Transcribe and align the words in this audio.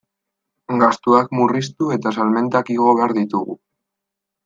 Gastuak 0.83 1.29
murriztu 1.41 1.91
eta 1.99 2.17
salmentak 2.17 2.75
igo 2.79 2.97
behar 3.01 3.15
ditugu. 3.23 3.61